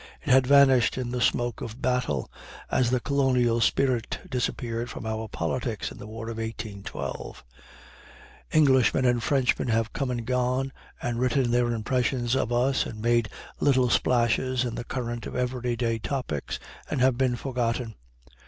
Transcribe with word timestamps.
It 0.25 0.31
had 0.33 0.47
vanished 0.47 0.97
in 0.97 1.11
the 1.11 1.21
smoke 1.21 1.61
of 1.61 1.79
battle, 1.79 2.31
as 2.71 2.89
the 2.89 2.99
colonial 2.99 3.61
spirit 3.61 4.17
disappeared 4.27 4.89
from 4.89 5.05
our 5.05 5.27
politics 5.27 5.91
in 5.91 5.99
the 5.99 6.07
war 6.07 6.27
of 6.31 6.37
1812. 6.37 7.43
Englishmen 8.51 9.05
and 9.05 9.21
Frenchmen 9.21 9.67
have 9.67 9.93
come 9.93 10.09
and 10.09 10.25
gone, 10.25 10.73
and 11.03 11.19
written 11.19 11.51
their 11.51 11.71
impressions 11.71 12.35
of 12.35 12.51
us, 12.51 12.87
and 12.87 12.99
made 12.99 13.29
little 13.59 13.91
splashes 13.91 14.65
in 14.65 14.73
the 14.73 14.83
current 14.83 15.27
of 15.27 15.35
every 15.35 15.75
day 15.75 15.99
topics, 15.99 16.57
and 16.89 16.99
have 16.99 17.15
been 17.15 17.35
forgotten. 17.35 17.93